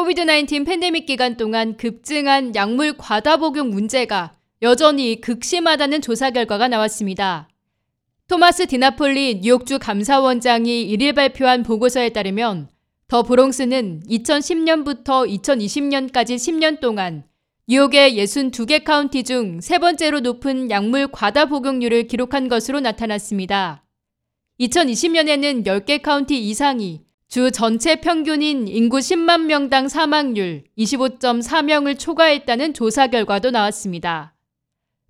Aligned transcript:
COVID-19 0.00 0.64
팬데믹 0.64 1.04
기간 1.04 1.36
동안 1.36 1.76
급증한 1.76 2.54
약물 2.54 2.96
과다 2.96 3.36
복용 3.36 3.68
문제가 3.68 4.32
여전히 4.62 5.20
극심하다는 5.20 6.00
조사 6.00 6.30
결과가 6.30 6.68
나왔습니다. 6.68 7.50
토마스 8.26 8.66
디나폴리 8.66 9.40
뉴욕주 9.42 9.78
감사원장이 9.78 10.86
1일 10.88 11.14
발표한 11.14 11.62
보고서에 11.62 12.10
따르면 12.10 12.68
더 13.08 13.22
브롱스는 13.22 14.04
2010년부터 14.08 15.28
2020년까지 15.28 16.36
10년 16.36 16.80
동안 16.80 17.24
뉴욕의 17.68 18.16
62개 18.16 18.82
카운티 18.82 19.22
중 19.22 19.60
세 19.60 19.78
번째로 19.78 20.20
높은 20.20 20.70
약물 20.70 21.08
과다 21.08 21.44
복용률을 21.44 22.06
기록한 22.06 22.48
것으로 22.48 22.80
나타났습니다. 22.80 23.84
2020년에는 24.60 25.66
10개 25.66 26.00
카운티 26.00 26.38
이상이 26.38 27.02
주 27.30 27.52
전체 27.52 27.94
평균인 27.94 28.66
인구 28.66 28.98
10만 28.98 29.42
명당 29.42 29.88
사망률 29.88 30.64
25.4명을 30.76 31.96
초과했다는 31.96 32.74
조사 32.74 33.06
결과도 33.06 33.52
나왔습니다. 33.52 34.34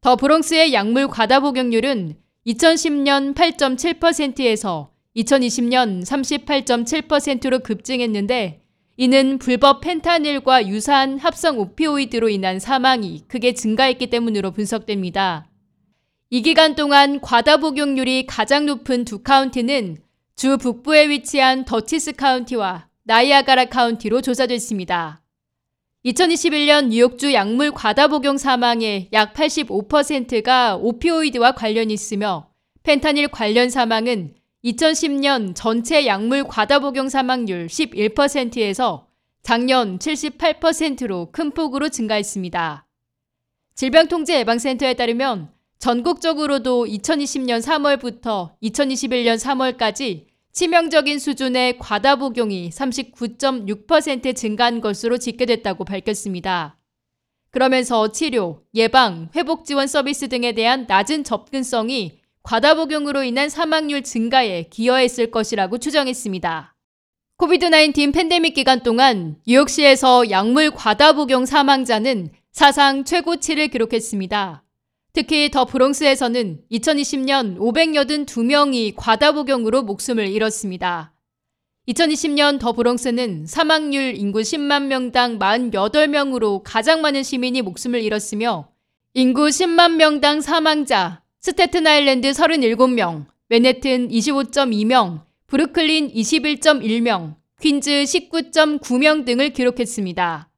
더 0.00 0.16
브롱스의 0.16 0.74
약물 0.74 1.06
과다 1.06 1.38
복용률은 1.38 2.16
2010년 2.44 3.36
8.7%에서 3.36 4.90
2020년 5.14 6.04
38.7%로 6.04 7.60
급증했는데 7.60 8.62
이는 8.96 9.38
불법 9.38 9.80
펜타닐과 9.82 10.66
유사한 10.66 11.20
합성 11.20 11.60
오피오이드로 11.60 12.30
인한 12.30 12.58
사망이 12.58 13.28
크게 13.28 13.54
증가했기 13.54 14.08
때문으로 14.08 14.50
분석됩니다. 14.50 15.48
이 16.30 16.42
기간 16.42 16.74
동안 16.74 17.20
과다 17.20 17.58
복용률이 17.58 18.26
가장 18.26 18.66
높은 18.66 19.04
두 19.04 19.22
카운티는 19.22 19.98
주 20.38 20.56
북부에 20.56 21.08
위치한 21.08 21.64
더치스 21.64 22.12
카운티와 22.12 22.86
나이아가라 23.02 23.64
카운티로 23.64 24.20
조사됐습니다. 24.20 25.20
2021년 26.04 26.90
뉴욕주 26.90 27.32
약물 27.32 27.72
과다 27.72 28.06
복용 28.06 28.38
사망의 28.38 29.08
약 29.12 29.34
85%가 29.34 30.76
오피오이드와 30.76 31.56
관련이 31.56 31.92
있으며 31.92 32.50
펜타닐 32.84 33.26
관련 33.26 33.68
사망은 33.68 34.36
2010년 34.64 35.56
전체 35.56 36.06
약물 36.06 36.44
과다 36.44 36.78
복용 36.78 37.08
사망률 37.08 37.66
11%에서 37.66 39.08
작년 39.42 39.98
78%로 39.98 41.30
큰 41.32 41.50
폭으로 41.50 41.88
증가했습니다. 41.88 42.86
질병통제예방센터에 43.74 44.94
따르면 44.94 45.57
전국적으로도 45.78 46.86
2020년 46.86 47.62
3월부터 47.62 48.50
2021년 48.62 49.38
3월까지 49.38 50.26
치명적인 50.52 51.20
수준의 51.20 51.78
과다 51.78 52.16
복용이 52.16 52.70
39.6% 52.70 54.34
증가한 54.34 54.80
것으로 54.80 55.18
집계됐다고 55.18 55.84
밝혔습니다. 55.84 56.76
그러면서 57.50 58.10
치료, 58.10 58.62
예방, 58.74 59.28
회복 59.36 59.64
지원 59.64 59.86
서비스 59.86 60.28
등에 60.28 60.52
대한 60.52 60.86
낮은 60.88 61.22
접근성이 61.22 62.18
과다 62.42 62.74
복용으로 62.74 63.22
인한 63.22 63.48
사망률 63.48 64.02
증가에 64.02 64.64
기여했을 64.64 65.30
것이라고 65.30 65.78
추정했습니다. 65.78 66.74
코비드-19 67.36 68.12
팬데믹 68.12 68.54
기간 68.54 68.82
동안 68.82 69.36
뉴욕시에서 69.46 70.28
약물 70.30 70.72
과다 70.72 71.12
복용 71.12 71.46
사망자는 71.46 72.30
사상 72.50 73.04
최고치를 73.04 73.68
기록했습니다. 73.68 74.64
특히 75.18 75.50
더 75.50 75.64
브롱스에서는 75.64 76.60
2020년 76.70 77.58
582명이 77.58 78.92
과다 78.94 79.32
복용으로 79.32 79.82
목숨을 79.82 80.28
잃었습니다. 80.28 81.12
2020년 81.88 82.60
더 82.60 82.72
브롱스는 82.72 83.48
사망률 83.48 84.14
인구 84.14 84.38
10만 84.38 84.84
명당 84.84 85.40
48명으로 85.40 86.60
가장 86.62 87.00
많은 87.00 87.24
시민이 87.24 87.62
목숨을 87.62 88.00
잃었으며 88.00 88.68
인구 89.14 89.48
10만 89.48 89.96
명당 89.96 90.40
사망자 90.40 91.20
스테튼 91.40 91.88
아일랜드 91.88 92.30
37명, 92.30 93.26
맨해튼 93.48 94.10
25.2명, 94.10 95.22
브루클린 95.48 96.12
21.1명, 96.14 97.34
퀸즈 97.60 97.90
19.9명 97.90 99.24
등을 99.24 99.50
기록했습니다. 99.50 100.48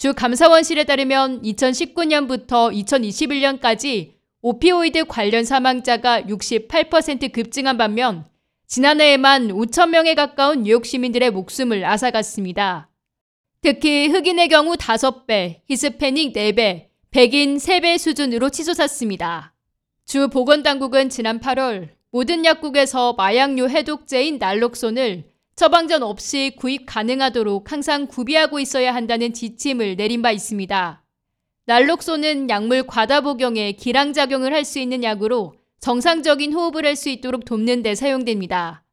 주 0.00 0.14
감사원실에 0.14 0.84
따르면 0.84 1.42
2019년부터 1.42 2.72
2021년까지 2.72 4.14
오피오이드 4.40 5.04
관련 5.04 5.44
사망자가 5.44 6.22
68% 6.22 7.30
급증한 7.32 7.76
반면 7.76 8.24
지난해에만 8.66 9.48
5천 9.48 9.90
명에 9.90 10.14
가까운 10.14 10.62
뉴욕 10.62 10.86
시민들의 10.86 11.30
목숨을 11.32 11.84
앗아갔습니다. 11.84 12.88
특히 13.60 14.08
흑인의 14.08 14.48
경우 14.48 14.72
5배, 14.72 15.60
히스패닉 15.68 16.32
4배, 16.32 16.86
백인 17.10 17.58
3배 17.58 17.98
수준으로 17.98 18.48
치솟았습니다. 18.48 19.52
주 20.06 20.28
보건당국은 20.30 21.10
지난 21.10 21.40
8월 21.40 21.90
모든 22.10 22.46
약국에서 22.46 23.12
마약류 23.18 23.68
해독제인 23.68 24.38
날록손을 24.38 25.29
처방전 25.60 26.02
없이 26.02 26.54
구입 26.56 26.86
가능하도록 26.86 27.70
항상 27.70 28.06
구비하고 28.06 28.60
있어야 28.60 28.94
한다는 28.94 29.34
지침을 29.34 29.96
내린 29.96 30.22
바 30.22 30.30
있습니다. 30.30 31.04
날록소는 31.66 32.48
약물 32.48 32.86
과다 32.86 33.20
복용에 33.20 33.72
기량작용을 33.72 34.54
할 34.54 34.64
수 34.64 34.78
있는 34.78 35.04
약으로 35.04 35.52
정상적인 35.80 36.54
호흡을 36.54 36.86
할 36.86 36.96
수 36.96 37.10
있도록 37.10 37.44
돕는 37.44 37.82
데 37.82 37.94
사용됩니다. 37.94 38.84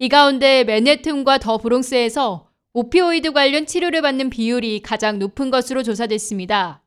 이 0.00 0.08
가운데 0.08 0.64
맨해튼과 0.64 1.38
더 1.38 1.58
브롱스에서 1.58 2.48
오피오이드 2.72 3.30
관련 3.30 3.64
치료를 3.64 4.02
받는 4.02 4.28
비율이 4.30 4.82
가장 4.82 5.20
높은 5.20 5.52
것으로 5.52 5.84
조사됐습니다. 5.84 6.82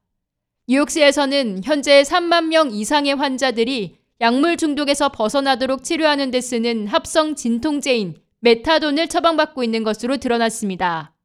뉴욕시에서는 0.67 1.61
현재 1.63 2.01
3만 2.01 2.47
명 2.47 2.69
이상의 2.69 3.15
환자들이 3.15 3.95
약물 4.19 4.57
중독에서 4.57 5.07
벗어나도록 5.07 5.85
치료하는 5.85 6.31
데 6.31 6.41
쓰는 6.41 6.87
합성 6.87 7.35
진통제인 7.35 8.24
메타돈을 8.45 9.07
처방받고 9.07 9.63
있는 9.63 9.83
것으로 9.83 10.17
드러났습니다. 10.17 11.15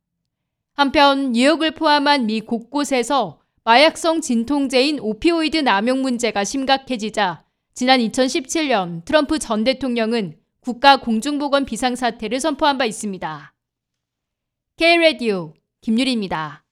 한편 0.72 1.32
뉴욕을 1.32 1.72
포함한 1.72 2.24
미 2.24 2.40
곳곳에서 2.40 3.42
마약성 3.62 4.22
진통제인 4.22 5.00
오피오이드 5.00 5.58
남용 5.58 6.00
문제가 6.00 6.44
심각해지자 6.44 7.44
지난 7.74 8.00
2017년 8.00 9.04
트럼프 9.04 9.38
전 9.38 9.64
대통령은 9.64 10.38
국가 10.60 10.96
공중보건 10.96 11.66
비상사태를 11.66 12.40
선포한 12.40 12.78
바 12.78 12.86
있습니다. 12.86 13.54
K-Radio 14.78 15.52
김유리입니다. 15.82 16.64